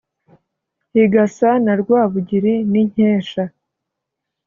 [1.03, 3.43] igasa na rwabugiri n' inkesha